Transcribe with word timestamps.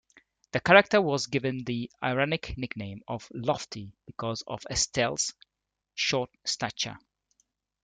The 0.51 0.59
character 0.59 0.99
was 0.99 1.27
given 1.27 1.63
the 1.63 1.91
ironic 2.01 2.57
nickname 2.57 3.03
of 3.07 3.27
"Lofty" 3.35 3.93
because 4.07 4.41
of 4.47 4.63
Estelle's 4.67 5.35
short 5.93 6.31
stature. 6.43 6.97